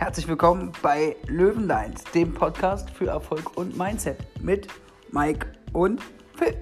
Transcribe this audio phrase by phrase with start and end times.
[0.00, 4.66] Herzlich willkommen bei Löwenlines, dem Podcast für Erfolg und Mindset mit
[5.12, 6.00] Mike und
[6.36, 6.56] Phil.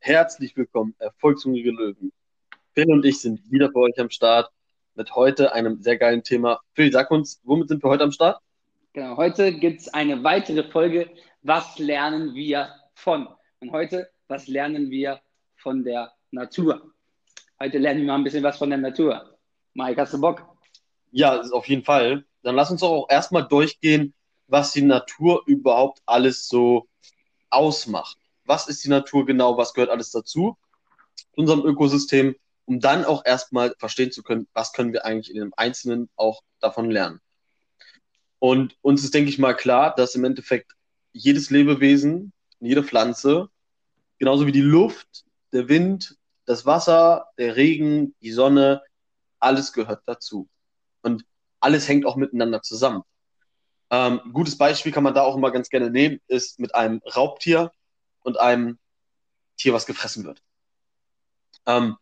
[0.00, 2.12] Herzlich willkommen, erfolgshungrige Löwen.
[2.74, 4.50] Phil und ich sind wieder bei euch am Start
[4.96, 6.58] mit heute einem sehr geilen Thema.
[6.72, 8.42] Phil, sag uns, womit sind wir heute am Start?
[8.92, 11.08] Genau, heute gibt es eine weitere Folge.
[11.42, 13.28] Was lernen wir von?
[13.60, 15.20] Und heute, was lernen wir
[15.54, 16.92] von der Natur?
[17.62, 19.36] Heute lernen wir mal ein bisschen was von der Natur.
[19.74, 20.42] Mike, hast du Bock?
[21.10, 22.24] Ja, auf jeden Fall.
[22.42, 24.14] Dann lass uns doch auch erstmal durchgehen,
[24.46, 26.88] was die Natur überhaupt alles so
[27.50, 28.16] ausmacht.
[28.46, 29.58] Was ist die Natur genau?
[29.58, 30.56] Was gehört alles dazu?
[31.16, 32.34] Zu unserem Ökosystem,
[32.64, 36.42] um dann auch erstmal verstehen zu können, was können wir eigentlich in dem Einzelnen auch
[36.60, 37.20] davon lernen.
[38.38, 40.72] Und uns ist, denke ich mal, klar, dass im Endeffekt
[41.12, 43.50] jedes Lebewesen, jede Pflanze,
[44.18, 46.16] genauso wie die Luft, der Wind,
[46.50, 48.82] das Wasser, der Regen, die Sonne,
[49.38, 50.48] alles gehört dazu.
[51.00, 51.24] Und
[51.60, 53.02] alles hängt auch miteinander zusammen.
[53.88, 57.70] Ähm, gutes Beispiel kann man da auch immer ganz gerne nehmen, ist mit einem Raubtier
[58.22, 58.80] und einem
[59.58, 60.42] Tier, was gefressen wird.
[61.66, 61.96] Ähm,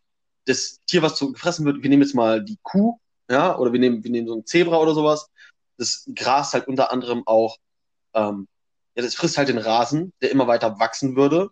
[0.45, 2.97] das Tier, was gefressen wird, wir nehmen jetzt mal die Kuh,
[3.29, 5.29] ja, oder wir nehmen, wir nehmen so ein Zebra oder sowas.
[5.77, 7.57] Das grast halt unter anderem auch,
[8.15, 8.47] ähm,
[8.95, 11.51] ja, das frisst halt den Rasen, der immer weiter wachsen würde.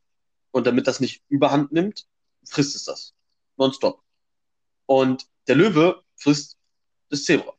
[0.49, 2.07] Und damit das nicht überhand nimmt,
[2.49, 3.13] frisst es das.
[3.57, 4.01] Nonstop.
[4.85, 6.57] Und der Löwe frisst
[7.09, 7.53] das Zebra.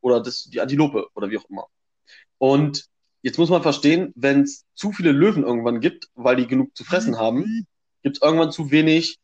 [0.00, 1.66] Oder das, die Antilope oder wie auch immer.
[2.38, 2.88] Und
[3.22, 6.84] jetzt muss man verstehen, wenn es zu viele Löwen irgendwann gibt, weil die genug zu
[6.84, 7.66] fressen haben,
[8.02, 9.18] gibt es irgendwann zu wenig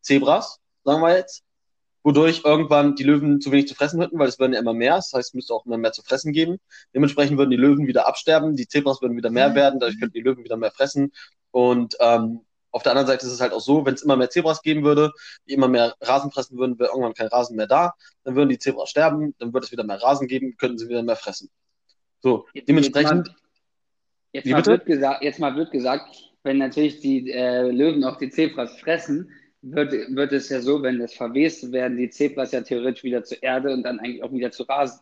[0.00, 1.42] Zebras, sagen wir jetzt,
[2.02, 4.96] wodurch irgendwann die Löwen zu wenig zu fressen hätten, weil es werden ja immer mehr,
[4.96, 6.58] das heißt, es müsste auch immer mehr zu fressen geben.
[6.94, 10.22] Dementsprechend würden die Löwen wieder absterben, die Zebras würden wieder mehr werden, dadurch könnten die
[10.22, 11.12] Löwen wieder mehr fressen
[11.50, 14.30] und ähm, auf der anderen Seite ist es halt auch so, wenn es immer mehr
[14.30, 15.12] Zebras geben würde,
[15.46, 18.58] die immer mehr Rasen fressen würden, wäre irgendwann kein Rasen mehr da, dann würden die
[18.58, 21.50] Zebras sterben, dann würde es wieder mehr Rasen geben, könnten sie wieder mehr fressen.
[22.20, 23.34] So, jetzt, dementsprechend.
[24.32, 28.04] Jetzt mal, jetzt, mal wird gesagt, jetzt mal wird gesagt, wenn natürlich die äh, Löwen
[28.04, 29.30] auch die Zebras fressen,
[29.62, 33.42] wird, wird es ja so, wenn das verwest, werden die Zebras ja theoretisch wieder zur
[33.42, 35.00] Erde und dann eigentlich auch wieder zu Rasen.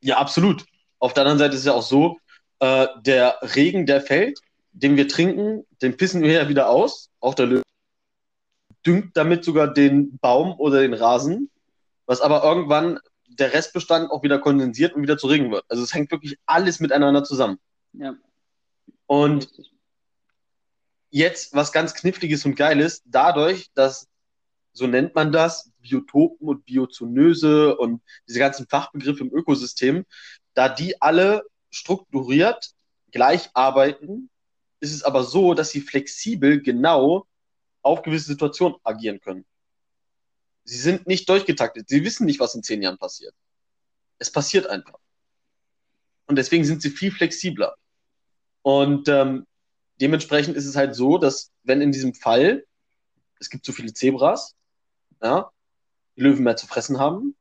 [0.00, 0.64] Ja, absolut.
[0.98, 2.18] Auf der anderen Seite ist es ja auch so,
[2.58, 4.40] äh, der Regen, der fällt,
[4.72, 7.10] den wir trinken, den pissen wir ja wieder aus.
[7.20, 7.62] Auch der Löwe
[8.84, 11.50] düngt damit sogar den Baum oder den Rasen,
[12.06, 15.64] was aber irgendwann der Restbestand auch wieder kondensiert und wieder zu Regen wird.
[15.68, 17.58] Also es hängt wirklich alles miteinander zusammen.
[17.92, 18.16] Ja.
[19.06, 19.48] Und
[21.10, 24.08] jetzt, was ganz kniffliges und geiles, dadurch, dass,
[24.72, 30.04] so nennt man das, Biotopen und Biozonöse und diese ganzen Fachbegriffe im Ökosystem,
[30.54, 32.72] da die alle strukturiert
[33.10, 34.30] gleich arbeiten,
[34.82, 37.26] ist es aber so, dass sie flexibel genau
[37.82, 39.44] auf gewisse Situationen agieren können.
[40.64, 41.88] Sie sind nicht durchgetaktet.
[41.88, 43.34] Sie wissen nicht, was in zehn Jahren passiert.
[44.18, 44.98] Es passiert einfach.
[46.26, 47.76] Und deswegen sind sie viel flexibler.
[48.62, 49.46] Und ähm,
[50.00, 52.66] dementsprechend ist es halt so, dass wenn in diesem Fall
[53.38, 54.56] es gibt zu viele Zebras,
[55.22, 55.50] ja,
[56.16, 57.36] die Löwen mehr zu fressen haben,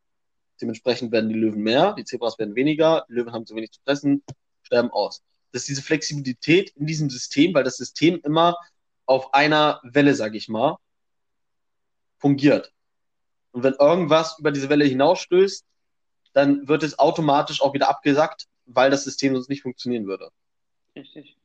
[0.61, 3.81] dementsprechend werden die Löwen mehr, die Zebras werden weniger, die Löwen haben zu wenig zu
[3.81, 4.23] fressen,
[4.63, 8.57] sterben aus dass diese Flexibilität in diesem System, weil das System immer
[9.05, 10.77] auf einer Welle, sage ich mal,
[12.17, 12.71] fungiert.
[13.51, 15.65] Und wenn irgendwas über diese Welle hinausstößt,
[16.33, 20.29] dann wird es automatisch auch wieder abgesackt, weil das System sonst nicht funktionieren würde.
[20.95, 21.37] Richtig.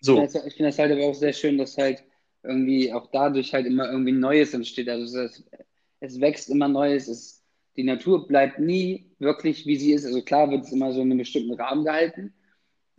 [0.00, 0.20] So.
[0.22, 2.02] Ich finde das halt aber auch sehr schön, dass halt
[2.42, 4.88] irgendwie auch dadurch halt immer irgendwie Neues entsteht.
[4.88, 5.44] Also es,
[6.00, 7.44] es wächst immer Neues, es,
[7.76, 10.04] die Natur bleibt nie wirklich, wie sie ist.
[10.04, 12.34] Also klar wird es immer so in einem bestimmten Rahmen gehalten,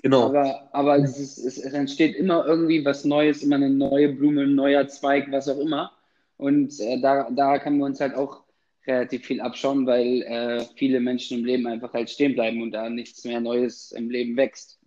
[0.04, 0.26] Genau.
[0.26, 4.44] Aber, aber es, ist, es, es, entsteht immer irgendwie was Neues, immer eine neue Blume,
[4.44, 5.94] ein neuer Zweig, was auch immer.
[6.36, 8.44] Und äh, da, da können wir uns halt auch
[8.86, 12.90] relativ viel abschauen, weil äh, viele Menschen im Leben einfach halt stehen bleiben und da
[12.90, 14.78] nichts mehr Neues im Leben wächst.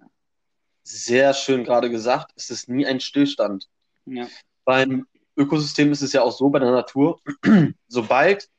[0.83, 3.69] Sehr schön gerade gesagt, es ist nie ein Stillstand.
[4.05, 4.29] Ja.
[4.67, 7.21] Beim Ökosystem ist es ja auch so, bei der Natur,
[7.89, 8.51] sobald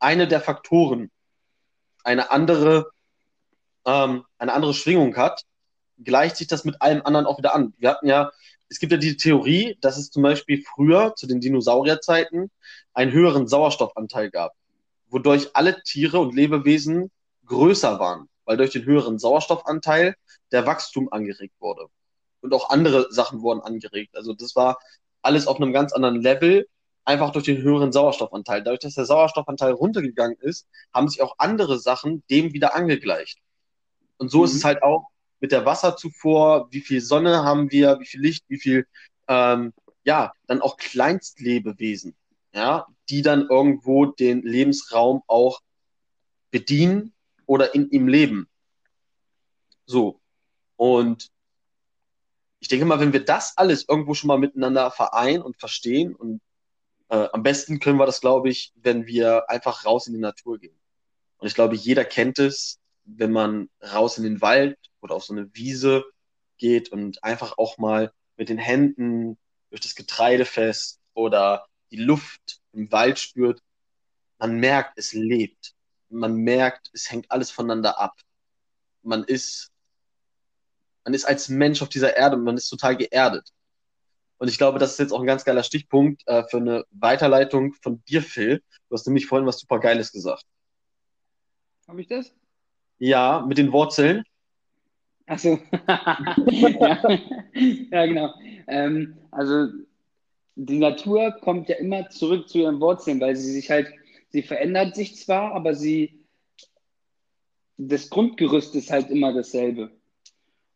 [0.00, 1.08] eine der Faktoren
[2.02, 2.90] eine andere,
[3.84, 5.44] ähm, eine andere Schwingung hat,
[6.04, 7.74] gleicht sich das mit allem anderen auch wieder an.
[7.78, 8.30] Wir hatten ja,
[8.68, 12.50] es gibt ja die Theorie, dass es zum Beispiel früher zu den Dinosaurierzeiten
[12.94, 14.54] einen höheren Sauerstoffanteil gab,
[15.08, 17.10] wodurch alle Tiere und Lebewesen
[17.46, 20.14] größer waren, weil durch den höheren Sauerstoffanteil
[20.52, 21.86] der Wachstum angeregt wurde.
[22.40, 24.16] Und auch andere Sachen wurden angeregt.
[24.16, 24.78] Also das war
[25.22, 26.66] alles auf einem ganz anderen Level,
[27.04, 28.62] einfach durch den höheren Sauerstoffanteil.
[28.62, 33.38] Dadurch, dass der Sauerstoffanteil runtergegangen ist, haben sich auch andere Sachen dem wieder angegleicht.
[34.16, 34.44] Und so mhm.
[34.44, 35.09] ist es halt auch
[35.40, 38.86] mit der Wasserzufuhr, wie viel Sonne haben wir, wie viel Licht, wie viel,
[39.28, 39.72] ähm,
[40.04, 42.14] ja, dann auch Kleinstlebewesen.
[42.52, 45.60] ja, die dann irgendwo den Lebensraum auch
[46.50, 47.14] bedienen
[47.46, 48.48] oder in ihm leben.
[49.86, 50.20] So.
[50.76, 51.30] Und
[52.58, 56.40] ich denke mal, wenn wir das alles irgendwo schon mal miteinander vereinen und verstehen und
[57.08, 60.58] äh, am besten können wir das, glaube ich, wenn wir einfach raus in die Natur
[60.58, 60.78] gehen.
[61.38, 62.79] Und ich glaube, jeder kennt es,
[63.16, 66.04] wenn man raus in den Wald oder auf so eine Wiese
[66.58, 69.38] geht und einfach auch mal mit den Händen
[69.70, 73.60] durch das Getreidefest oder die Luft im Wald spürt,
[74.38, 75.74] man merkt, es lebt.
[76.08, 78.18] Man merkt, es hängt alles voneinander ab.
[79.02, 79.70] Man ist,
[81.04, 83.48] man ist als Mensch auf dieser Erde und man ist total geerdet.
[84.38, 87.74] Und ich glaube, das ist jetzt auch ein ganz geiler Stichpunkt äh, für eine Weiterleitung
[87.82, 88.62] von dir, Phil.
[88.88, 90.44] Du hast nämlich vorhin was super Geiles gesagt.
[91.86, 92.34] Habe ich das?
[93.00, 94.22] Ja, mit den Wurzeln.
[95.26, 95.58] Achso.
[95.88, 97.02] ja.
[97.90, 98.34] ja, genau.
[98.66, 99.68] Ähm, also
[100.54, 103.88] die Natur kommt ja immer zurück zu ihren Wurzeln, weil sie sich halt,
[104.28, 106.26] sie verändert sich zwar, aber sie,
[107.78, 109.90] das Grundgerüst ist halt immer dasselbe.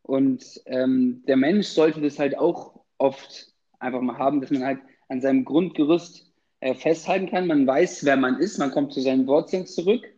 [0.02, 4.80] Und ähm, der Mensch sollte das halt auch oft einfach mal haben, dass man halt
[5.08, 7.46] an seinem Grundgerüst äh, festhalten kann.
[7.46, 10.13] Man weiß, wer man ist, man kommt zu seinen Wurzeln zurück.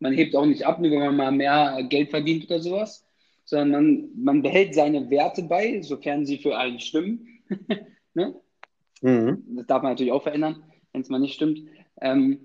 [0.00, 3.06] Man hebt auch nicht ab, nur wenn man mal mehr Geld verdient oder sowas,
[3.44, 7.28] sondern man, man behält seine Werte bei, sofern sie für einen stimmen.
[8.14, 8.34] ne?
[9.00, 9.44] mhm.
[9.56, 10.62] Das darf man natürlich auch verändern,
[10.92, 11.60] wenn es mal nicht stimmt.
[12.00, 12.40] Ähm,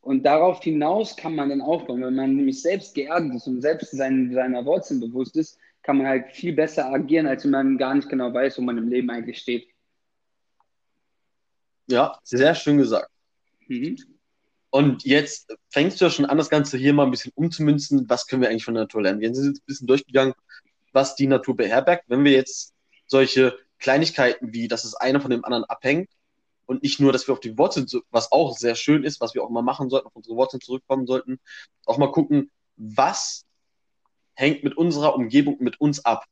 [0.00, 2.02] und darauf hinaus kann man dann aufbauen.
[2.02, 6.06] Wenn man nämlich selbst geerdet ist und selbst seinen, seiner Wurzeln bewusst ist, kann man
[6.06, 9.10] halt viel besser agieren, als wenn man gar nicht genau weiß, wo man im Leben
[9.10, 9.66] eigentlich steht.
[11.88, 13.10] Ja, sehr schön gesagt.
[13.68, 13.96] Mhm.
[14.74, 18.08] Und jetzt fängst du ja schon an, das Ganze hier mal ein bisschen umzumünzen.
[18.08, 19.20] Was können wir eigentlich von der Natur lernen?
[19.20, 20.34] Wir sind jetzt ein bisschen durchgegangen,
[20.90, 22.06] was die Natur beherbergt.
[22.08, 22.72] Wenn wir jetzt
[23.06, 26.10] solche Kleinigkeiten wie, dass es einer von dem anderen abhängt
[26.66, 29.44] und nicht nur, dass wir auf die Wurzeln, was auch sehr schön ist, was wir
[29.44, 31.38] auch mal machen sollten, auf unsere Wurzeln zurückkommen sollten,
[31.86, 33.44] auch mal gucken, was
[34.34, 36.24] hängt mit unserer Umgebung, mit uns ab.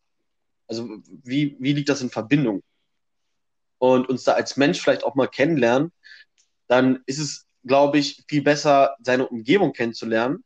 [0.67, 0.89] Also
[1.23, 2.65] wie, wie liegt das in Verbindung?
[3.83, 5.91] und uns da als Mensch vielleicht auch mal kennenlernen,
[6.69, 10.45] dann ist es, glaube ich, viel besser, seine Umgebung kennenzulernen.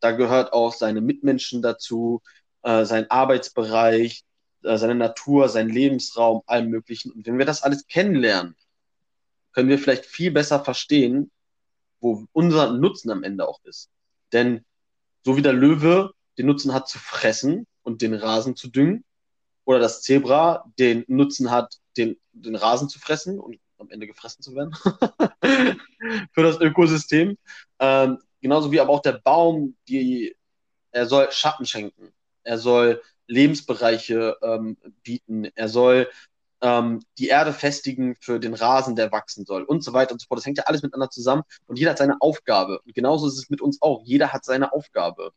[0.00, 2.22] Da gehört auch seine Mitmenschen dazu,
[2.62, 4.24] äh, sein Arbeitsbereich,
[4.62, 7.12] äh, seine Natur, sein Lebensraum, allem Möglichen.
[7.12, 8.56] Und wenn wir das alles kennenlernen,
[9.52, 11.30] können wir vielleicht viel besser verstehen,
[12.00, 13.90] wo unser Nutzen am Ende auch ist.
[14.32, 14.64] Denn
[15.24, 19.04] so wie der Löwe den Nutzen hat zu fressen und den Rasen zu düngen,
[19.66, 24.42] oder das Zebra den Nutzen hat, den, den Rasen zu fressen und am Ende gefressen
[24.42, 24.74] zu werden
[26.32, 27.36] für das Ökosystem.
[27.78, 30.34] Ähm, genauso wie aber auch der Baum, die,
[30.90, 32.12] er soll Schatten schenken,
[32.42, 36.08] er soll Lebensbereiche ähm, bieten, er soll
[36.62, 40.26] ähm, die Erde festigen für den Rasen, der wachsen soll und so weiter und so
[40.26, 40.38] fort.
[40.38, 42.80] Das hängt ja alles miteinander zusammen und jeder hat seine Aufgabe.
[42.80, 44.02] Und genauso ist es mit uns auch.
[44.04, 45.32] Jeder hat seine Aufgabe.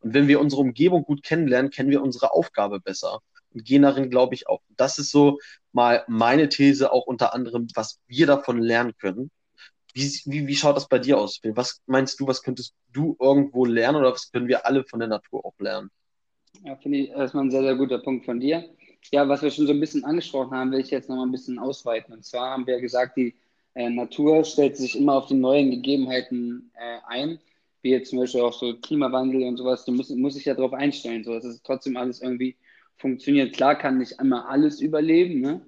[0.00, 3.20] Und wenn wir unsere Umgebung gut kennenlernen, kennen wir unsere Aufgabe besser
[3.64, 4.60] darin, glaube ich, auch.
[4.76, 5.38] Das ist so
[5.72, 9.30] mal meine These, auch unter anderem, was wir davon lernen können.
[9.94, 11.40] Wie, wie, wie schaut das bei dir aus?
[11.42, 15.08] Was meinst du, was könntest du irgendwo lernen oder was können wir alle von der
[15.08, 15.90] Natur auch lernen?
[16.64, 18.68] Ja, finde ich erstmal ein sehr, sehr guter Punkt von dir.
[19.12, 21.32] Ja, was wir schon so ein bisschen angesprochen haben, will ich jetzt noch mal ein
[21.32, 22.12] bisschen ausweiten.
[22.12, 23.34] Und zwar haben wir gesagt, die
[23.74, 27.38] äh, Natur stellt sich immer auf die neuen Gegebenheiten äh, ein,
[27.82, 29.84] wie jetzt zum Beispiel auch so Klimawandel und sowas.
[29.84, 31.24] Du musst, musst dich ja darauf einstellen.
[31.24, 32.56] So, das ist trotzdem alles irgendwie
[32.96, 33.54] funktioniert.
[33.54, 35.60] Klar kann nicht einmal alles überleben, ne?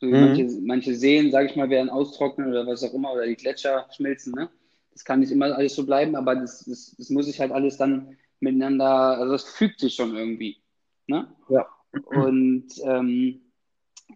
[0.00, 0.20] So mhm.
[0.20, 3.86] manche, manche Seen, sage ich mal, werden austrocknen oder was auch immer, oder die Gletscher
[3.94, 4.50] schmilzen, ne?
[4.92, 7.78] Das kann nicht immer alles so bleiben, aber das, das, das muss sich halt alles
[7.78, 8.86] dann miteinander,
[9.18, 10.58] also das fügt sich schon irgendwie.
[11.06, 11.28] Ne?
[11.48, 11.66] Ja.
[12.06, 13.40] Und ähm,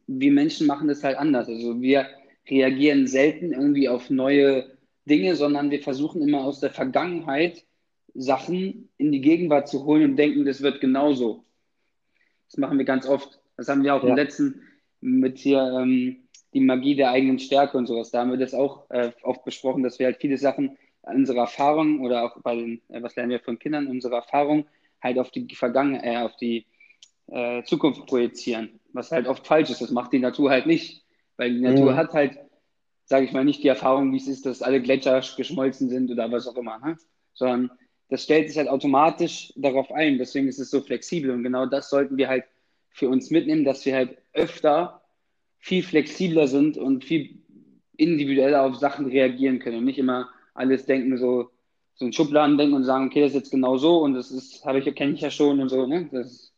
[0.07, 1.49] wir Menschen machen das halt anders.
[1.49, 2.07] Also wir
[2.49, 7.65] reagieren selten irgendwie auf neue Dinge, sondern wir versuchen immer aus der Vergangenheit
[8.15, 11.45] Sachen in die Gegenwart zu holen und denken, das wird genauso.
[12.57, 13.39] Das machen wir ganz oft.
[13.59, 14.09] Das haben wir auch ja.
[14.09, 14.63] im letzten
[15.03, 18.11] mit hier ähm, die Magie der eigenen Stärke und sowas.
[18.11, 22.01] Da haben wir das auch äh, oft besprochen, dass wir halt viele Sachen unsere Erfahrung
[22.01, 24.65] oder auch bei den, äh, was lernen wir von Kindern, unsere Erfahrung
[25.03, 26.65] halt auf die Vergangenheit, äh, auf die
[27.27, 28.81] äh, Zukunft projizieren.
[28.95, 29.83] Was halt oft falsch ist.
[29.83, 31.05] Das macht die Natur halt nicht.
[31.37, 31.97] Weil die Natur mhm.
[31.97, 32.39] hat halt,
[33.05, 36.33] sage ich mal, nicht die Erfahrung, wie es ist, dass alle Gletscher geschmolzen sind oder
[36.33, 36.79] was auch immer.
[36.79, 36.97] Ne?
[37.35, 37.71] Sondern
[38.09, 40.19] das stellt sich halt automatisch darauf ein.
[40.19, 41.31] Deswegen ist es so flexibel.
[41.31, 42.45] Und genau das sollten wir halt
[42.91, 45.03] für uns mitnehmen, dass wir halt öfter
[45.59, 47.41] viel flexibler sind und viel
[47.97, 51.51] individueller auf Sachen reagieren können und nicht immer alles denken, so,
[51.95, 54.65] so in Schubladen denken und sagen, okay, das ist jetzt genau so und das ist,
[54.65, 56.09] habe ich, kenne ich ja schon und so, ne?
[56.13, 56.53] Das ist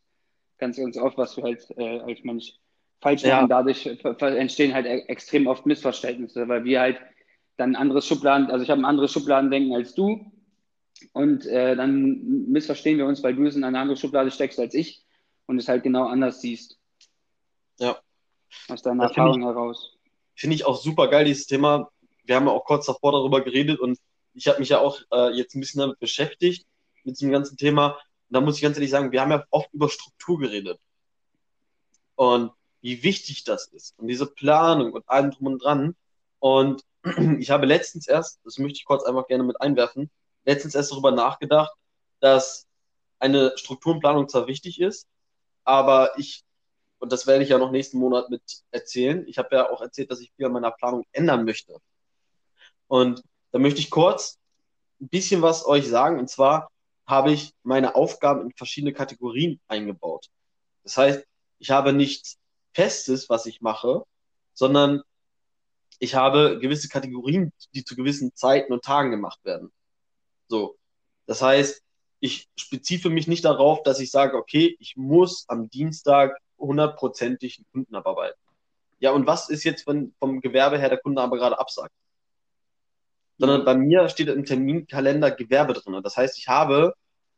[0.57, 2.53] ganz, ganz oft, was du halt äh, als Mensch
[3.01, 3.29] falsch machen.
[3.29, 3.47] Ja.
[3.47, 6.99] Dadurch entstehen halt e-, extrem oft Missverständnisse, weil wir halt
[7.57, 10.31] dann anderes Schubladen, also ich habe ein anderes Schubladendenken als du
[11.13, 14.73] und äh, dann missverstehen wir uns, weil du es in eine andere Schublade steckst als
[14.73, 15.03] ich
[15.45, 16.77] und es halt genau anders siehst.
[17.79, 17.99] Ja.
[18.67, 19.97] Aus deiner das Erfahrung ich, heraus.
[20.35, 21.89] Finde ich auch super geil, dieses Thema.
[22.23, 23.99] Wir haben ja auch kurz davor darüber geredet und
[24.33, 26.65] ich habe mich ja auch äh, jetzt ein bisschen damit beschäftigt,
[27.03, 27.89] mit diesem ganzen Thema.
[28.29, 30.79] Und da muss ich ganz ehrlich sagen, wir haben ja oft über Struktur geredet.
[32.15, 32.51] Und
[32.81, 33.97] wie wichtig das ist.
[33.97, 35.95] Und diese Planung und allem drum und dran.
[36.39, 36.83] Und
[37.39, 40.09] ich habe letztens erst, das möchte ich kurz einfach gerne mit einwerfen,
[40.49, 41.71] letztens erst darüber nachgedacht,
[42.19, 42.67] dass
[43.19, 45.07] eine Strukturenplanung zwar wichtig ist,
[45.63, 46.43] aber ich,
[46.97, 48.41] und das werde ich ja noch nächsten Monat mit
[48.71, 51.77] erzählen, ich habe ja auch erzählt, dass ich viel an meiner Planung ändern möchte.
[52.87, 54.39] Und da möchte ich kurz
[54.99, 56.19] ein bisschen was euch sagen.
[56.19, 56.71] Und zwar
[57.05, 60.27] habe ich meine Aufgaben in verschiedene Kategorien eingebaut.
[60.83, 61.23] Das heißt,
[61.59, 62.37] ich habe nichts
[62.73, 64.03] Festes, was ich mache,
[64.53, 65.03] sondern
[65.99, 69.71] ich habe gewisse Kategorien, die zu gewissen Zeiten und Tagen gemacht werden.
[70.49, 70.77] So.
[71.27, 71.81] Das heißt,
[72.19, 77.67] ich spezife mich nicht darauf, dass ich sage, okay, ich muss am Dienstag hundertprozentig einen
[77.71, 78.39] Kunden abarbeiten.
[78.99, 81.93] Ja, und was ist jetzt, wenn vom Gewerbe her der Kunde aber gerade absagt?
[83.37, 86.01] Sondern bei mir steht im Terminkalender Gewerbe drin.
[86.03, 86.93] Das heißt, ich habe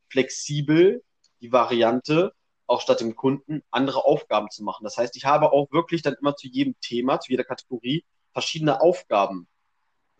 [0.09, 1.03] flexibel
[1.41, 2.33] die Variante,
[2.65, 4.83] auch statt dem Kunden andere Aufgaben zu machen.
[4.83, 8.03] Das heißt, ich habe auch wirklich dann immer zu jedem Thema, zu jeder Kategorie
[8.33, 9.47] verschiedene Aufgaben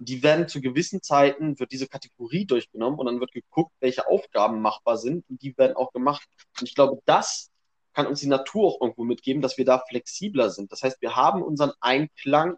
[0.08, 4.60] die werden zu gewissen Zeiten, wird diese Kategorie durchgenommen und dann wird geguckt, welche Aufgaben
[4.60, 6.28] machbar sind und die werden auch gemacht.
[6.60, 7.52] Und ich glaube, das
[7.94, 10.72] kann uns die Natur auch irgendwo mitgeben, dass wir da flexibler sind.
[10.72, 12.58] Das heißt, wir haben unseren Einklang,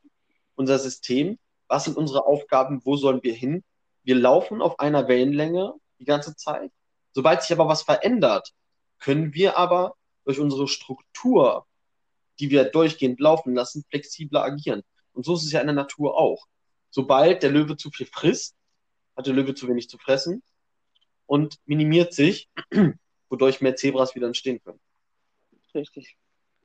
[0.55, 3.63] unser System, was sind unsere Aufgaben, wo sollen wir hin?
[4.03, 6.71] Wir laufen auf einer Wellenlänge die ganze Zeit.
[7.11, 8.53] Sobald sich aber was verändert,
[8.99, 11.65] können wir aber durch unsere Struktur,
[12.39, 14.83] die wir durchgehend laufen lassen, flexibler agieren.
[15.11, 16.47] Und so ist es ja in der Natur auch
[16.93, 18.55] sobald der Löwe zu viel frisst,
[19.17, 20.43] hat der Löwe zu wenig zu fressen
[21.25, 22.49] und minimiert sich,
[23.29, 24.79] wodurch mehr Zebras wieder entstehen können.
[25.73, 26.17] Richtig.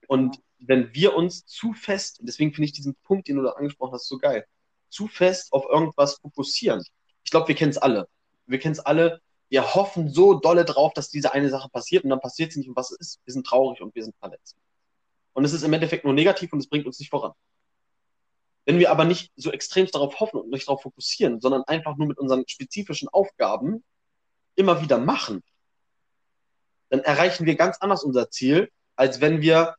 [0.07, 3.95] Und wenn wir uns zu fest, deswegen finde ich diesen Punkt, den du da angesprochen
[3.95, 4.45] hast, so geil,
[4.91, 6.85] zu fest auf irgendwas fokussieren.
[7.25, 8.07] Ich glaube, wir kennen es alle.
[8.45, 9.23] Wir kennen es alle.
[9.49, 12.69] Wir hoffen so dolle drauf, dass diese eine Sache passiert und dann passiert sie nicht
[12.69, 13.19] und was ist?
[13.25, 14.57] Wir sind traurig und wir sind verletzt.
[15.33, 17.33] Und es ist im Endeffekt nur negativ und es bringt uns nicht voran.
[18.69, 22.07] Wenn wir aber nicht so extrem darauf hoffen und nicht darauf fokussieren, sondern einfach nur
[22.07, 23.83] mit unseren spezifischen Aufgaben
[24.57, 25.43] immer wieder machen,
[26.91, 29.75] dann erreichen wir ganz anders unser Ziel, als wenn wir,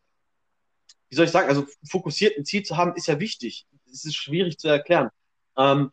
[1.10, 3.68] wie soll ich sagen, also fokussiert ein Ziel zu haben, ist ja wichtig.
[3.94, 5.12] Es ist schwierig zu erklären.
[5.56, 5.92] Ähm,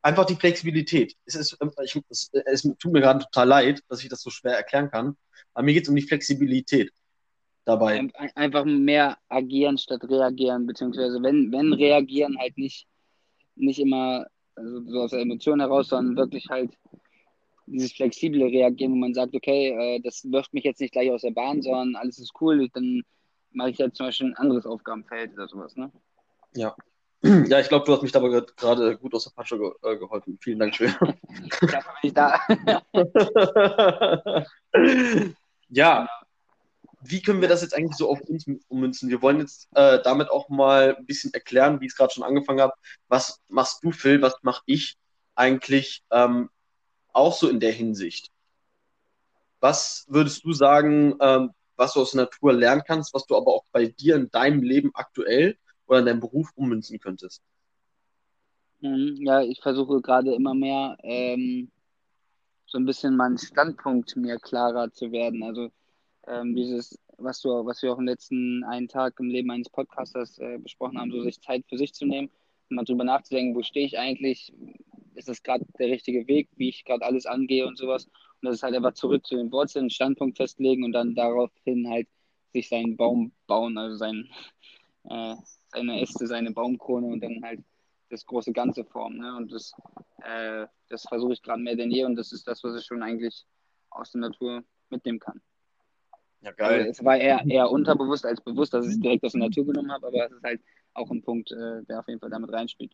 [0.00, 1.14] einfach die Flexibilität.
[1.24, 4.56] Es, ist, ich, es, es tut mir gerade total leid, dass ich das so schwer
[4.56, 5.16] erklären kann,
[5.54, 6.92] aber mir geht es um die Flexibilität
[7.64, 8.08] dabei.
[8.34, 12.86] Einfach mehr agieren statt reagieren, beziehungsweise wenn, wenn reagieren, halt nicht,
[13.56, 16.76] nicht immer also so aus der Emotion heraus, sondern wirklich halt
[17.66, 21.22] dieses flexible Reagieren, wo man sagt, okay, äh, das wirft mich jetzt nicht gleich aus
[21.22, 23.02] der Bahn, sondern alles ist cool, dann
[23.52, 25.90] mache ich jetzt zum Beispiel ein anderes Aufgabenfeld oder sowas, ne?
[26.54, 26.74] Ja.
[27.46, 30.38] Ja, ich glaube, du hast mich dabei gerade gut aus der Patsche ge äh, geholfen.
[30.40, 30.92] Vielen Dank schön.
[31.60, 32.40] Dafür bin ich da.
[35.68, 36.08] ja,
[37.04, 39.08] wie können wir das jetzt eigentlich so auf uns ummünzen?
[39.08, 42.24] Wir wollen jetzt äh, damit auch mal ein bisschen erklären, wie ich es gerade schon
[42.24, 42.74] angefangen habe.
[43.08, 44.22] Was machst du, Phil?
[44.22, 44.96] Was mache ich
[45.34, 46.48] eigentlich ähm,
[47.12, 48.30] auch so in der Hinsicht?
[49.60, 53.52] Was würdest du sagen, ähm, was du aus der Natur lernen kannst, was du aber
[53.52, 55.56] auch bei dir in deinem Leben aktuell
[55.86, 57.42] oder in deinem Beruf ummünzen könntest?
[58.80, 61.70] Mhm, ja, ich versuche gerade immer mehr ähm,
[62.66, 65.42] so ein bisschen meinen Standpunkt mir klarer zu werden.
[65.42, 65.70] Also
[66.26, 70.38] ähm, dieses, was du, was wir auch im letzten einen Tag im Leben eines Podcasters
[70.38, 72.30] äh, besprochen haben, so sich Zeit für sich zu nehmen
[72.72, 74.52] mal drüber nachzudenken, wo stehe ich eigentlich,
[75.14, 78.06] ist das gerade der richtige Weg, wie ich gerade alles angehe und sowas.
[78.06, 82.08] Und das ist halt einfach zurück zu den Wurzeln, Standpunkt festlegen und dann daraufhin halt
[82.52, 84.28] sich seinen Baum bauen, also sein,
[85.04, 85.36] äh,
[85.68, 87.60] seine Äste, seine Baumkrone und dann halt
[88.10, 89.18] das große Ganze formen.
[89.18, 89.36] Ne?
[89.36, 89.72] Und das,
[90.22, 93.02] äh, das versuche ich gerade mehr denn je und das ist das, was ich schon
[93.02, 93.44] eigentlich
[93.90, 95.40] aus der Natur mitnehmen kann.
[96.42, 96.80] Ja, geil.
[96.80, 99.64] Also es war eher, eher unterbewusst als bewusst, dass ich es direkt aus der Natur
[99.64, 100.60] genommen habe, aber es ist halt
[100.92, 102.92] auch ein Punkt, äh, der auf jeden Fall damit reinspielt.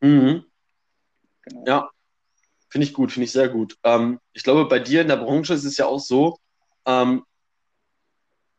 [0.00, 0.44] Mhm.
[1.42, 1.64] Genau.
[1.66, 1.90] Ja,
[2.68, 3.76] finde ich gut, finde ich sehr gut.
[3.82, 6.38] Ähm, ich glaube, bei dir in der Branche ist es ja auch so,
[6.86, 7.24] ähm,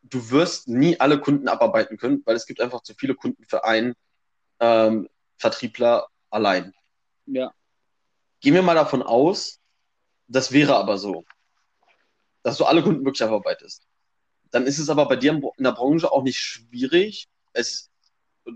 [0.04, 3.64] du wirst nie alle Kunden abarbeiten können, weil es gibt einfach zu viele Kunden für
[3.64, 3.94] einen
[4.60, 6.74] ähm, Vertriebler allein.
[7.26, 7.54] Ja.
[8.42, 9.60] Gehen wir mal davon aus,
[10.28, 11.26] das wäre aber so
[12.48, 13.86] dass du alle Kunden wirklich abarbeitest.
[14.52, 17.92] Dann ist es aber bei dir in der Branche auch nicht schwierig, es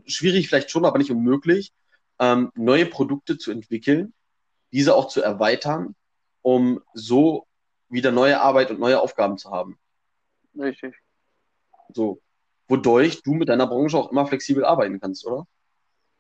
[0.06, 1.74] schwierig vielleicht schon, aber nicht unmöglich,
[2.18, 4.14] ähm, neue Produkte zu entwickeln,
[4.72, 5.94] diese auch zu erweitern,
[6.42, 7.48] um so
[7.90, 9.78] wieder neue Arbeit und neue Aufgaben zu haben.
[10.58, 10.96] Richtig.
[11.90, 12.22] So.
[12.70, 15.46] Wodurch du mit deiner Branche auch immer flexibel arbeiten kannst, oder?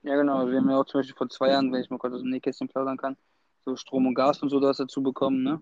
[0.01, 0.39] Ja, genau.
[0.39, 2.21] Also wir haben ja auch zum Beispiel vor zwei Jahren, wenn ich mal kurz aus
[2.21, 3.15] dem Nähkästchen plaudern kann,
[3.63, 5.61] so Strom und Gas und so das dazu bekommen, ne?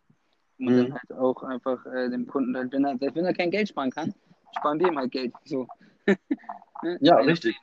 [0.60, 0.78] Und mhm.
[0.78, 3.92] dann halt auch einfach äh, dem Kunden, halt, wenn er, wenn er kein Geld sparen
[3.92, 4.14] kann,
[4.58, 5.34] sparen wir ihm halt Geld.
[5.46, 5.68] So.
[6.06, 6.98] ne?
[7.02, 7.58] Ja, also, richtig.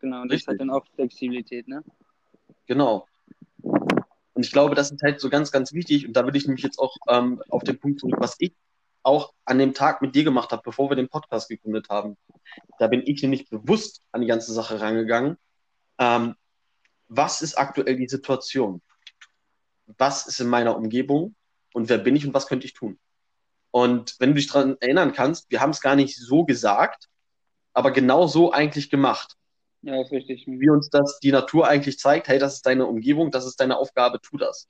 [0.00, 0.30] Genau, und richtig.
[0.30, 1.82] das ist halt dann auch Flexibilität, ne?
[2.66, 3.06] Genau.
[3.62, 6.06] Und ich glaube, das ist halt so ganz, ganz wichtig.
[6.06, 8.54] Und da will ich nämlich jetzt auch ähm, auf den Punkt zurück, was ich
[9.02, 12.16] auch an dem Tag mit dir gemacht habe, bevor wir den Podcast gegründet haben.
[12.78, 15.36] Da bin ich nämlich bewusst an die ganze Sache rangegangen.
[15.98, 16.34] Ähm,
[17.08, 18.82] was ist aktuell die Situation?
[19.98, 21.34] Was ist in meiner Umgebung?
[21.74, 22.98] Und wer bin ich und was könnte ich tun?
[23.72, 27.08] Und wenn du dich daran erinnern kannst, wir haben es gar nicht so gesagt,
[27.72, 29.36] aber genau so eigentlich gemacht.
[29.82, 30.44] Ja, ist richtig.
[30.46, 33.76] Wie uns das die Natur eigentlich zeigt, hey, das ist deine Umgebung, das ist deine
[33.76, 34.68] Aufgabe, tu das.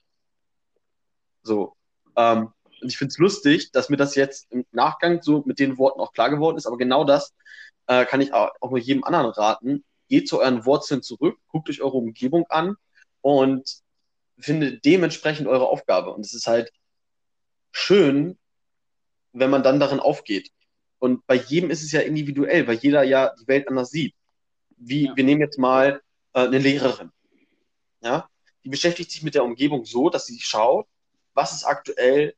[1.42, 1.76] So.
[2.16, 5.76] Ähm, und ich finde es lustig, dass mir das jetzt im Nachgang so mit den
[5.76, 7.34] Worten auch klar geworden ist, aber genau das
[7.86, 9.84] äh, kann ich auch, auch nur jedem anderen raten.
[10.08, 12.76] Geht zu euren Wurzeln zurück, guckt euch eure Umgebung an
[13.20, 13.82] und
[14.38, 16.10] findet dementsprechend eure Aufgabe.
[16.14, 16.72] Und es ist halt
[17.74, 18.38] schön,
[19.32, 20.50] wenn man dann darin aufgeht.
[20.98, 24.14] Und bei jedem ist es ja individuell, weil jeder ja die Welt anders sieht
[24.76, 25.16] wie, ja.
[25.16, 26.02] wir nehmen jetzt mal
[26.32, 27.10] äh, eine Lehrerin.
[28.00, 28.28] Ja?
[28.64, 30.86] Die beschäftigt sich mit der Umgebung so, dass sie schaut,
[31.34, 32.34] was ist aktuell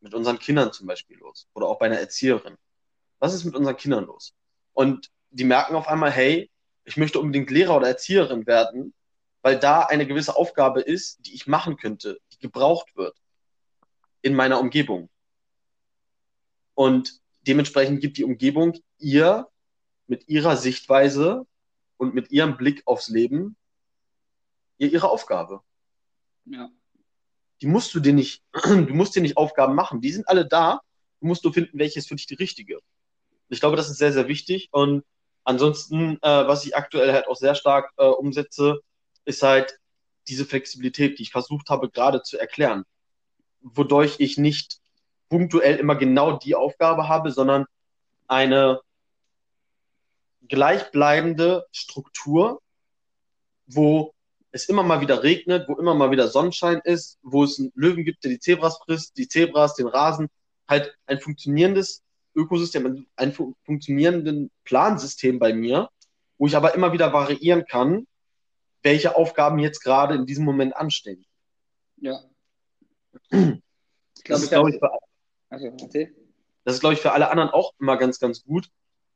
[0.00, 1.48] mit unseren Kindern zum Beispiel los?
[1.54, 2.56] Oder auch bei einer Erzieherin.
[3.18, 4.34] Was ist mit unseren Kindern los?
[4.72, 6.50] Und die merken auf einmal, hey,
[6.84, 8.94] ich möchte unbedingt Lehrer oder Erzieherin werden,
[9.42, 13.16] weil da eine gewisse Aufgabe ist, die ich machen könnte, die gebraucht wird
[14.22, 15.08] in meiner Umgebung.
[16.74, 19.48] Und dementsprechend gibt die Umgebung ihr
[20.06, 21.46] mit ihrer Sichtweise
[21.96, 23.56] und mit ihrem Blick aufs Leben
[24.78, 25.60] ihr ihre Aufgabe.
[26.46, 26.70] Ja.
[27.60, 30.00] Die musst du dir nicht, du musst dir nicht Aufgaben machen.
[30.00, 30.80] Die sind alle da.
[31.20, 32.80] Du musst nur finden, welche ist für dich die richtige.
[33.50, 34.68] Ich glaube, das ist sehr, sehr wichtig.
[34.72, 35.04] Und
[35.44, 38.80] ansonsten, äh, was ich aktuell halt auch sehr stark äh, umsetze,
[39.26, 39.78] ist halt
[40.28, 42.84] diese Flexibilität, die ich versucht habe gerade zu erklären.
[43.62, 44.80] Wodurch ich nicht
[45.28, 47.66] punktuell immer genau die Aufgabe habe, sondern
[48.26, 48.80] eine
[50.48, 52.60] gleichbleibende Struktur,
[53.66, 54.12] wo
[54.52, 58.04] es immer mal wieder regnet, wo immer mal wieder Sonnenschein ist, wo es einen Löwen
[58.04, 60.28] gibt, der die Zebras frisst, die Zebras, den Rasen,
[60.68, 62.02] halt ein funktionierendes
[62.34, 65.88] Ökosystem, ein fu funktionierendes Plansystem bei mir,
[66.38, 68.06] wo ich aber immer wieder variieren kann,
[68.82, 71.24] welche Aufgaben jetzt gerade in diesem Moment anstehen.
[71.96, 72.20] Ja.
[73.30, 74.90] Ich glaube, das, ist, glaube ich, für,
[75.48, 76.14] also, okay.
[76.64, 78.68] das ist, glaube ich, für alle anderen auch immer ganz, ganz gut,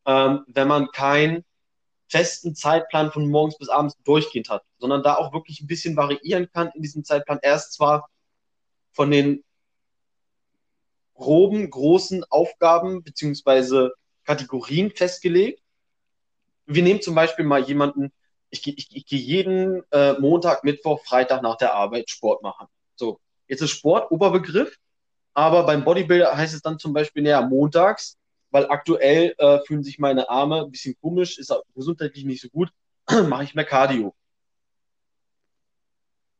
[0.06, 1.44] ähm, wenn man keinen
[2.08, 6.48] festen Zeitplan von morgens bis abends durchgehend hat, sondern da auch wirklich ein bisschen variieren
[6.52, 7.38] kann in diesem Zeitplan.
[7.42, 8.08] Er ist zwar
[8.92, 9.44] von den
[11.14, 13.92] groben, großen Aufgaben beziehungsweise
[14.24, 15.62] Kategorien festgelegt.
[16.66, 18.12] Wir nehmen zum Beispiel mal jemanden,
[18.50, 22.68] ich, ich, ich gehe jeden äh, Montag, Mittwoch, Freitag nach der Arbeit Sport machen.
[22.94, 24.76] So, jetzt ist Sport Oberbegriff,
[25.34, 28.18] aber beim Bodybuilder heißt es dann zum Beispiel, naja, montags
[28.54, 32.48] weil aktuell äh, fühlen sich meine Arme ein bisschen komisch, ist auch gesundheitlich nicht so
[32.48, 32.70] gut,
[33.28, 34.14] mache ich mehr Cardio.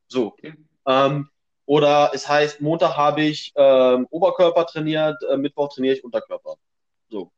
[0.07, 0.27] So.
[0.29, 0.55] Okay.
[0.87, 1.29] Ähm,
[1.67, 6.55] oder es heißt, Montag habe ich ähm, Oberkörper trainiert, äh, Mittwoch trainiere ich Unterkörper.
[7.09, 7.33] So.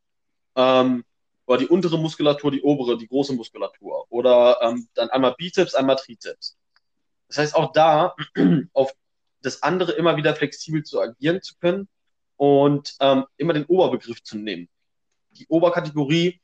[0.56, 1.04] Ähm,
[1.46, 4.04] oder die untere Muskulatur, die obere, die große Muskulatur.
[4.10, 6.58] Oder ähm, dann einmal Bizeps, einmal Trizeps.
[7.28, 8.14] Das heißt, auch da
[8.74, 8.92] auf
[9.46, 11.88] das andere immer wieder flexibel zu agieren zu können,
[12.36, 14.68] und ähm, immer den Oberbegriff zu nehmen.
[15.30, 16.40] Die Oberkategorie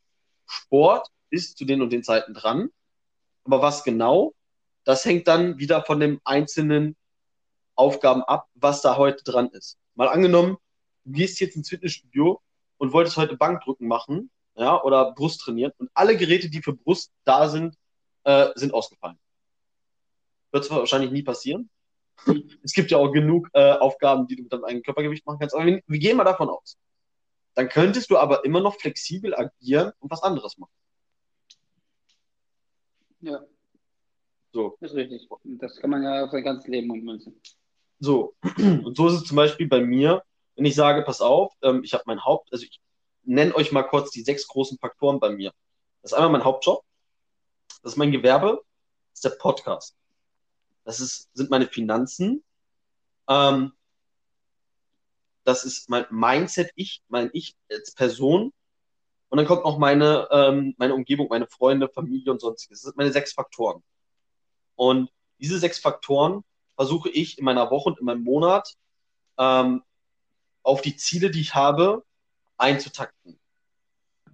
[0.47, 2.71] Sport ist zu den und den Zeiten dran.
[3.45, 4.35] Aber was genau,
[4.85, 6.97] das hängt dann wieder von den einzelnen
[7.75, 9.79] Aufgaben ab, was da heute dran ist.
[9.95, 10.57] Mal angenommen,
[11.05, 12.41] du gehst jetzt ins Fitnessstudio
[12.79, 17.13] und wolltest heute Bankdrücken machen, ja, oder Brust trainieren und alle Geräte, die für Brust
[17.25, 17.77] da sind,
[18.25, 19.19] äh, sind ausgefallen.
[20.51, 21.71] Wird zwar wahrscheinlich nie passieren,
[22.63, 25.55] es gibt ja auch genug äh, Aufgaben, die du mit deinem eigenen Körpergewicht machen kannst.
[25.55, 26.79] Aber wir, wir gehen mal davon aus.
[27.55, 30.73] Dann könntest du aber immer noch flexibel agieren und was anderes machen.
[33.21, 33.45] Ja.
[34.53, 34.77] So.
[34.81, 35.29] Das ist richtig.
[35.45, 37.41] Das kann man ja auf sein ganzes Leben ummünzen.
[38.01, 38.35] So.
[38.57, 40.23] Und so ist es zum Beispiel bei mir,
[40.57, 42.81] wenn ich sage, pass auf, ähm, ich habe mein Haupt, also ich
[43.23, 45.53] nenne euch mal kurz die sechs großen Faktoren bei mir.
[46.03, 46.85] Das ist einmal mein Hauptjob,
[47.83, 48.63] das ist mein Gewerbe,
[49.11, 49.97] das ist der Podcast
[50.85, 52.43] das ist, sind meine Finanzen,
[53.29, 53.73] ähm,
[55.45, 58.53] das ist mein Mindset, ich, mein Ich als Person
[59.29, 62.81] Und dann kommt noch meine, ähm, meine Umgebung, meine Freunde, Familie und sonstiges.
[62.81, 63.83] Das sind meine sechs Faktoren.
[64.77, 66.45] Und diese sechs Faktoren
[66.77, 68.75] versuche ich in meiner Woche und in meinem Monat
[69.39, 69.83] ähm,
[70.63, 72.05] auf die Ziele, die ich habe,
[72.59, 73.39] einzutakten.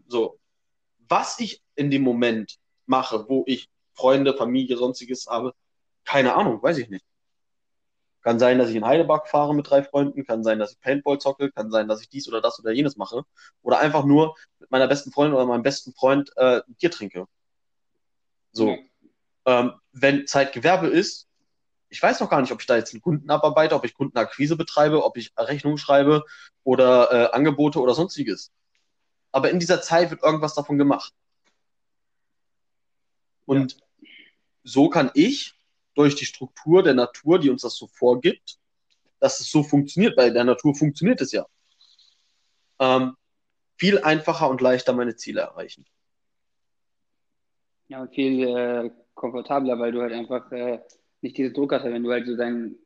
[0.08, 0.38] So,
[1.08, 5.54] was ich in dem Moment mache, wo ich Freunde, Familie, sonstiges habe,
[6.08, 7.04] keine Ahnung, weiß ich nicht.
[8.22, 11.18] Kann sein, dass ich in Heidelberg fahre mit drei Freunden, kann sein, dass ich Paintball
[11.18, 13.24] zocke, kann sein, dass ich dies oder das oder jenes mache.
[13.60, 17.26] Oder einfach nur mit meiner besten Freundin oder meinem besten Freund äh, Bier trinke.
[18.52, 18.70] So.
[18.70, 18.78] Ja.
[19.44, 21.28] Ähm, wenn Zeitgewerbe ist,
[21.90, 24.56] ich weiß noch gar nicht, ob ich da jetzt einen Kunden abarbeite, ob ich Kundenakquise
[24.56, 26.24] betreibe, ob ich Rechnungen schreibe
[26.64, 28.50] oder äh, Angebote oder sonstiges.
[29.30, 31.12] Aber in dieser Zeit wird irgendwas davon gemacht.
[33.44, 34.08] Und ja.
[34.64, 35.57] so kann ich
[35.98, 38.56] durch die Struktur der Natur, die uns das so vorgibt,
[39.18, 41.44] dass es so funktioniert, weil der Natur funktioniert es ja,
[42.78, 43.16] ähm,
[43.76, 45.84] viel einfacher und leichter meine Ziele erreichen.
[47.88, 50.78] Ja, und viel äh, komfortabler, weil du halt einfach äh,
[51.20, 52.76] nicht diese Druck hast, wenn du halt so dein,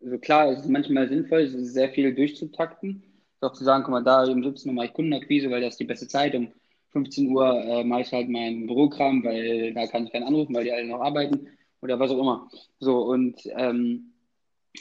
[0.00, 3.02] so klar, es ist manchmal sinnvoll, es ist sehr viel durchzutakten,
[3.42, 5.80] auch zu sagen, guck mal, da im 17 Uhr mache ich Kundenakquise, weil das ist
[5.80, 6.50] die beste Zeit, um
[6.92, 10.64] 15 Uhr äh, mache ich halt meinen Bürokram, weil da kann ich keinen anrufen, weil
[10.64, 11.48] die alle noch arbeiten
[11.82, 12.48] oder was auch immer.
[12.80, 14.12] So, und ähm,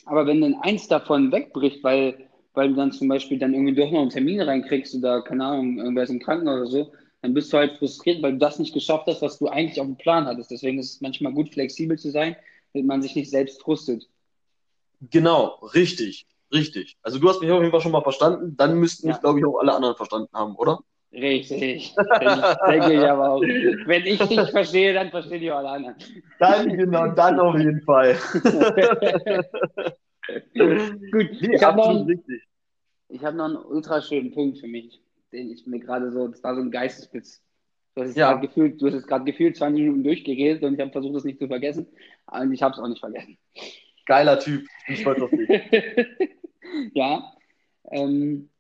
[0.06, 3.92] aber wenn dann eins davon wegbricht, weil, weil du dann zum Beispiel dann irgendwie doch
[3.92, 7.52] noch einen Termin reinkriegst oder, keine Ahnung, irgendwer ist im Krankenhaus oder so, dann bist
[7.52, 10.26] du halt frustriert, weil du das nicht geschafft hast, was du eigentlich auf dem Plan
[10.26, 10.52] hattest.
[10.52, 12.36] Deswegen ist es manchmal gut, flexibel zu sein,
[12.74, 14.08] damit man sich nicht selbst frustet.
[15.10, 16.98] Genau, richtig, richtig.
[17.02, 19.22] Also du hast mich auf jeden Fall schon mal verstanden, dann müssten mich, ja.
[19.22, 20.80] glaube ich, auch alle anderen verstanden haben, oder?
[21.14, 21.94] Richtig,
[22.70, 23.42] denke ich aber auch.
[23.42, 25.96] Wenn ich dich verstehe, dann verstehen die auch alle anderen.
[26.40, 28.16] Dann, genau, dann auf jeden Fall.
[31.12, 32.08] Gut, nee, ich habe noch,
[33.24, 35.02] hab noch einen ultra schönen Punkt für mich,
[35.34, 37.44] den ich mir gerade so, das war so ein Geistesblitz.
[37.96, 38.32] Du hast es ja.
[38.32, 41.26] gerade gefühlt, du hast es gerade gefühlt 20 Minuten durchgeredet und ich habe versucht, es
[41.26, 41.88] nicht zu vergessen.
[42.28, 43.38] Und ich habe es auch nicht vergessen.
[44.06, 44.66] Geiler Typ.
[44.88, 45.50] Ich stolz auf dich.
[46.94, 47.34] ja.
[47.92, 48.51] Ähm,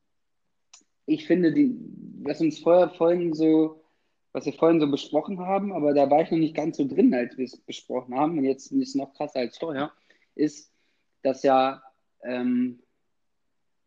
[1.13, 1.76] ich finde, die,
[2.24, 3.84] was uns vorher vorhin so,
[4.32, 7.13] was wir vorhin so besprochen haben, aber da war ich noch nicht ganz so drin,
[7.13, 9.91] als wir es besprochen haben, und jetzt ist es noch krasser als vorher,
[10.36, 10.71] ist,
[11.21, 11.84] dass ja
[12.24, 12.80] ähm,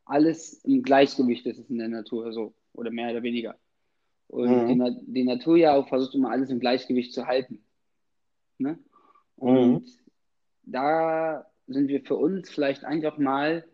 [0.05, 3.57] alles im Gleichgewicht ist in der Natur, so, oder mehr oder weniger.
[4.29, 4.85] Und mhm.
[4.85, 7.65] die, die, Natur ja auch versucht immer alles im Gleichgewicht zu halten.
[8.59, 8.79] Ne?
[9.37, 9.85] Und mhm.
[10.65, 13.65] da sind wir für uns vielleicht einfach mal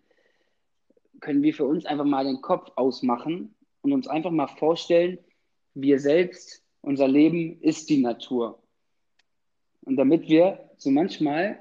[1.21, 5.19] können wir für uns einfach mal den Kopf ausmachen und uns einfach mal vorstellen,
[5.75, 8.63] wir selbst, unser Leben ist die Natur.
[9.83, 11.59] Und damit wir so manchmal,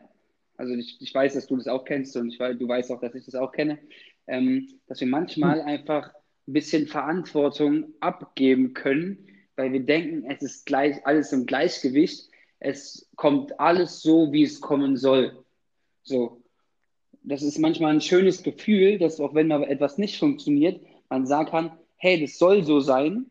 [0.57, 2.99] also ich, ich weiß, dass du das auch kennst und ich weiß, du weißt auch,
[2.99, 3.79] dass ich das auch kenne,
[4.27, 5.67] ähm, dass wir manchmal hm.
[5.67, 6.13] einfach
[6.47, 13.09] ein bisschen Verantwortung abgeben können, weil wir denken, es ist gleich alles im Gleichgewicht, es
[13.15, 15.43] kommt alles so, wie es kommen soll.
[16.03, 16.38] So
[17.29, 21.49] das ist manchmal ein schönes Gefühl, dass auch wenn mal etwas nicht funktioniert, man sagen
[21.49, 23.27] kann, hey, das soll so sein.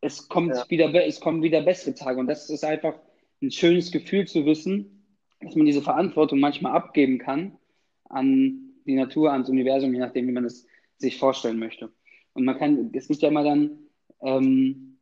[0.00, 0.64] Es kommt ja.
[0.68, 2.20] wieder, es kommen wieder bessere Tage.
[2.20, 2.94] Und das ist einfach
[3.42, 5.04] ein schönes Gefühl zu wissen,
[5.40, 7.56] dass man diese Verantwortung manchmal abgeben kann
[8.04, 11.90] an die Natur, ans Universum, je nachdem, wie man es sich vorstellen möchte.
[12.34, 13.78] Und man kann, es gibt ja immer dann
[14.22, 14.98] ähm,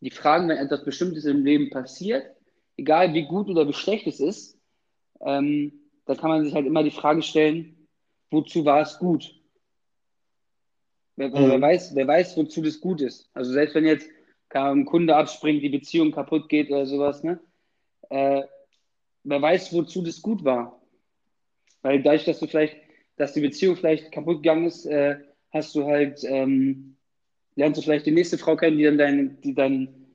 [0.00, 2.24] die Fragen, wenn etwas Bestimmtes im Leben passiert,
[2.76, 4.58] egal wie gut oder wie schlecht es ist,
[5.20, 5.79] ähm,
[6.10, 7.86] da kann man sich halt immer die Frage stellen,
[8.30, 9.32] wozu war es gut?
[11.14, 11.50] Wer, mhm.
[11.50, 13.30] wer, weiß, wer weiß, wozu das gut ist.
[13.32, 14.08] Also selbst wenn jetzt
[14.48, 17.38] ein Kunde abspringt, die Beziehung kaputt geht oder sowas, ne?
[18.08, 18.42] Äh,
[19.22, 20.82] wer weiß, wozu das gut war.
[21.82, 22.76] Weil dadurch, dass du vielleicht,
[23.14, 25.16] dass die Beziehung vielleicht kaputt gegangen ist, äh,
[25.52, 26.96] hast du halt, ähm,
[27.54, 30.12] lernst du vielleicht die nächste Frau kennen, die dann dein, die dann,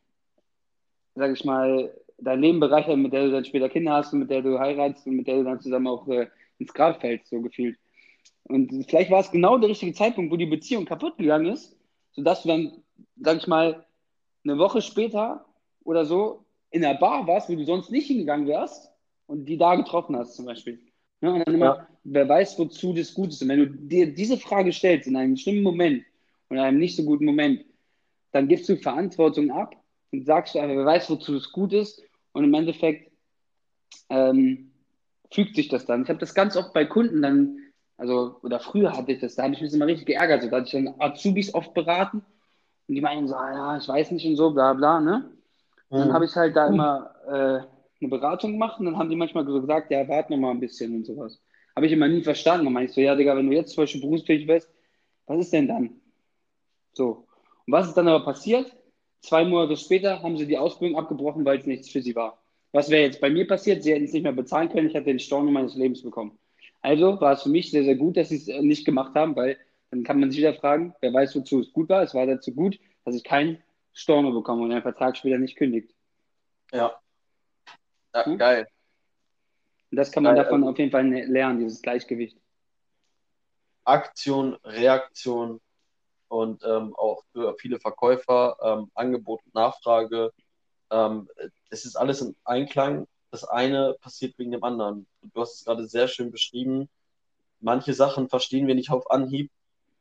[1.15, 4.29] sag ich mal, dein Leben bereichert, mit der du dann später Kinder hast und mit
[4.29, 6.27] der du heiratest und mit der du dann zusammen auch äh,
[6.59, 7.77] ins Grab fällst, so gefühlt.
[8.43, 11.75] Und vielleicht war es genau der richtige Zeitpunkt, wo die Beziehung kaputt gegangen ist,
[12.11, 12.71] sodass du dann,
[13.17, 13.85] sag ich mal,
[14.43, 15.45] eine Woche später
[15.83, 18.91] oder so in der Bar warst, wo du sonst nicht hingegangen wärst
[19.27, 20.79] und die da getroffen hast, zum Beispiel.
[21.21, 21.87] Ja, und dann immer, ja.
[22.03, 23.41] wer weiß, wozu das gut ist.
[23.41, 26.03] Und wenn du dir diese Frage stellst in einem schlimmen Moment
[26.49, 27.65] und in einem nicht so guten Moment,
[28.31, 29.75] dann gibst du Verantwortung ab
[30.11, 32.03] und sagst du einfach, wer weiß, wozu es gut ist.
[32.35, 33.11] Und im Endeffekt
[34.09, 34.71] ähm,
[35.31, 36.03] fügt sich das dann.
[36.03, 37.59] Ich habe das ganz oft bei Kunden dann,
[37.95, 40.43] also, oder früher hatte ich das, da habe ich mich immer richtig geärgert.
[40.43, 42.25] So, da hatte ich dann Azubis oft beraten
[42.87, 45.31] und die meinen so, ah, ja, ich weiß nicht und so, bla bla, ne?
[45.87, 46.13] Und dann mhm.
[46.13, 49.61] habe ich halt da immer äh, eine Beratung gemacht und dann haben die manchmal so
[49.61, 51.41] gesagt, ja, warte noch mal ein bisschen und sowas.
[51.73, 52.65] Habe ich immer nie verstanden.
[52.65, 54.69] Dann meine ich so, ja, Digga, wenn du jetzt zum Beispiel berufsfähig bist,
[55.25, 56.01] was ist denn dann?
[56.91, 57.27] So.
[57.65, 58.75] Und was ist dann aber passiert?
[59.21, 62.41] Zwei Monate später haben sie die Ausbildung abgebrochen, weil es nichts für sie war.
[62.71, 63.83] Was wäre jetzt bei mir passiert?
[63.83, 64.87] Sie hätten es nicht mehr bezahlen können.
[64.87, 66.37] Ich hätte den Storno meines Lebens bekommen.
[66.81, 69.35] Also war es für mich sehr, sehr gut, dass sie es äh, nicht gemacht haben,
[69.35, 69.57] weil
[69.89, 72.03] dann kann man sich wieder fragen, wer weiß, wozu es gut war.
[72.03, 75.95] Es war dazu gut, dass ich keinen Storno bekomme und einen Vertrag später nicht kündigt.
[76.71, 76.99] Ja.
[78.13, 78.37] ja hm?
[78.37, 78.67] Geil.
[79.89, 82.37] Und das kann man geil, davon also auf jeden Fall lernen, dieses Gleichgewicht.
[83.85, 85.61] Aktion, Reaktion
[86.35, 90.33] und ähm, auch für viele Verkäufer ähm, Angebot und Nachfrage.
[90.91, 91.29] Ähm,
[91.69, 93.07] es ist alles im Einklang.
[93.31, 95.07] Das eine passiert wegen dem anderen.
[95.21, 96.89] Du hast es gerade sehr schön beschrieben.
[97.61, 99.49] Manche Sachen verstehen wir nicht auf Anhieb,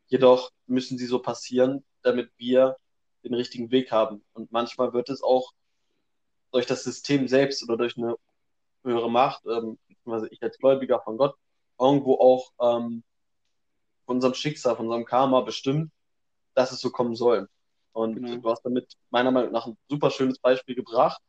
[0.09, 2.77] jedoch müssen sie so passieren, damit wir
[3.23, 4.25] den richtigen Weg haben.
[4.33, 5.53] Und manchmal wird es auch
[6.51, 8.17] durch das System selbst oder durch eine
[8.83, 9.79] höhere Macht, ähm,
[10.31, 11.37] ich als Gläubiger von Gott,
[11.79, 13.05] irgendwo auch ähm,
[14.05, 15.91] von unserem Schicksal, von unserem Karma bestimmt,
[16.55, 17.49] dass es so kommen soll.
[17.93, 18.37] Und genau.
[18.37, 21.21] du hast damit meiner Meinung nach ein super schönes Beispiel gebracht,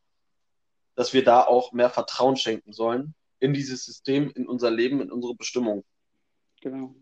[0.96, 5.12] dass wir da auch mehr Vertrauen schenken sollen in dieses System, in unser Leben, in
[5.12, 5.84] unsere Bestimmung.
[6.62, 6.94] Genau.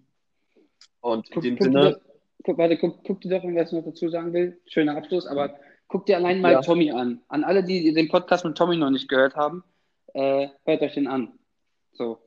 [1.01, 2.01] Und guck, in dem Sinne.
[2.43, 4.61] Guck, warte, guck, guck dir doch, was ich noch dazu sagen will.
[4.67, 5.59] Schöner Abschluss, aber
[5.89, 6.61] guck dir allein mal ja.
[6.61, 7.23] Tommy an.
[7.29, 9.65] An alle, die den Podcast mit Tommy noch nicht gehört haben,
[10.13, 11.39] äh, hört euch den an.
[11.93, 12.19] So.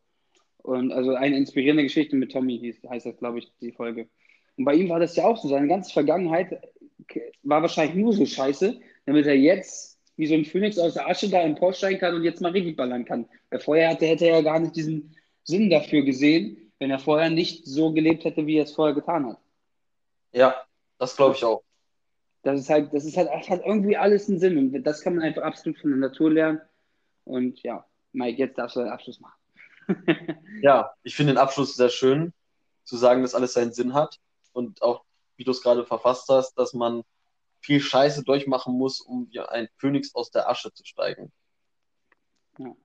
[0.57, 4.09] Und also eine inspirierende Geschichte mit Tommy hieß, heißt das, glaube ich, die Folge.
[4.57, 5.47] Und bei ihm war das ja auch so.
[5.47, 6.59] Seine ganze Vergangenheit
[7.43, 11.29] war wahrscheinlich nur so scheiße, damit er jetzt wie so ein Phönix aus der Asche
[11.29, 13.29] da im Porsche steigen kann und jetzt mal richtig ballern kann.
[13.51, 17.29] Weil vorher hatte, hätte er ja gar nicht diesen Sinn dafür gesehen, wenn er vorher
[17.29, 19.37] nicht so gelebt hätte, wie er es vorher getan hat.
[20.33, 20.55] Ja,
[20.97, 21.63] das glaube ich auch.
[22.41, 25.23] Das ist halt, das ist halt, hat irgendwie alles einen Sinn und das kann man
[25.23, 26.61] einfach absolut von der Natur lernen.
[27.23, 29.37] Und ja, Mike, jetzt darfst du den Abschluss machen.
[30.61, 32.33] ja, ich finde den Abschluss sehr schön,
[32.85, 34.19] zu sagen, dass alles seinen Sinn hat
[34.57, 35.05] und auch,
[35.37, 37.03] wie du es gerade verfasst hast, dass man
[37.61, 41.31] viel Scheiße durchmachen muss, um wie ein Phönix aus der Asche zu steigen.
[42.57, 42.65] Ja.
[42.65, 42.75] In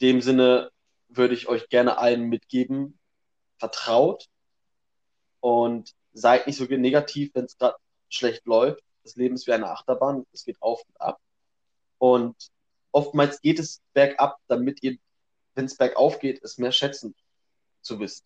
[0.00, 0.72] dem Sinne
[1.08, 2.98] würde ich euch gerne allen mitgeben,
[3.58, 4.26] vertraut
[5.38, 7.76] und seid nicht so negativ, wenn es gerade
[8.08, 8.82] schlecht läuft.
[9.04, 11.20] Das Leben ist wie eine Achterbahn, es geht auf und ab.
[11.98, 12.36] Und
[12.90, 14.98] oftmals geht es bergab, damit ihr,
[15.54, 17.14] wenn es bergauf geht, es mehr schätzen
[17.82, 18.24] zu wissen.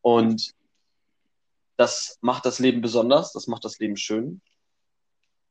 [0.00, 0.54] Und
[1.76, 4.40] das macht das Leben besonders, das macht das Leben schön.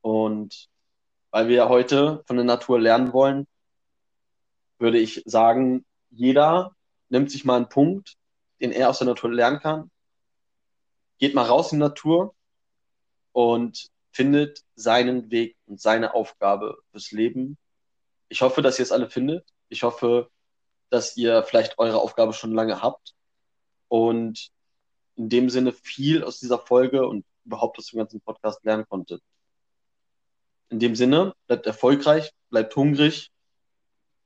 [0.00, 0.68] Und
[1.30, 3.46] weil wir heute von der Natur lernen wollen,
[4.78, 6.74] würde ich sagen, jeder
[7.08, 8.16] nimmt sich mal einen Punkt,
[8.60, 9.90] den er aus der Natur lernen kann,
[11.18, 12.34] geht mal raus in die Natur
[13.32, 17.58] und findet seinen Weg und seine Aufgabe fürs Leben.
[18.28, 19.46] Ich hoffe, dass ihr es alle findet.
[19.68, 20.30] Ich hoffe,
[20.90, 23.14] dass ihr vielleicht eure Aufgabe schon lange habt
[23.88, 24.50] und
[25.16, 29.22] in dem Sinne viel aus dieser Folge und überhaupt aus dem ganzen Podcast lernen konntet.
[30.68, 33.30] In dem Sinne, bleibt erfolgreich, bleibt hungrig